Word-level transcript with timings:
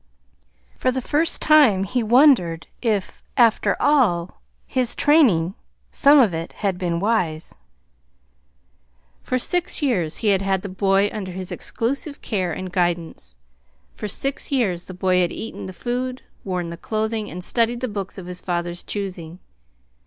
For 0.77 0.91
the 0.91 0.99
first 0.99 1.43
time 1.43 1.83
he 1.83 2.01
wondered 2.01 2.65
if, 2.81 3.21
after 3.37 3.77
all, 3.79 4.41
his 4.65 4.95
training 4.95 5.53
some 5.91 6.17
of 6.17 6.33
it 6.33 6.53
had 6.53 6.79
been 6.79 6.99
wise. 6.99 7.53
For 9.21 9.37
six 9.37 9.79
years 9.83 10.17
he 10.25 10.29
had 10.29 10.41
had 10.41 10.63
the 10.63 10.69
boy 10.69 11.11
under 11.13 11.33
his 11.33 11.51
exclusive 11.51 12.19
care 12.23 12.51
and 12.51 12.73
guidance. 12.73 13.37
For 13.93 14.07
six 14.07 14.51
years 14.51 14.85
the 14.85 14.95
boy 14.95 15.21
had 15.21 15.31
eaten 15.31 15.67
the 15.67 15.71
food, 15.71 16.23
worn 16.43 16.71
the 16.71 16.77
clothing, 16.77 17.29
and 17.29 17.43
studied 17.43 17.79
the 17.81 17.87
books 17.87 18.17
of 18.17 18.25
his 18.25 18.41
father's 18.41 18.81
choosing. 18.81 19.37